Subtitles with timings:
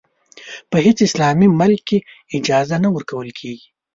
[0.69, 1.97] په هېڅ اسلامي ملک کې
[2.37, 3.67] اجازه نه ورکول کېږي.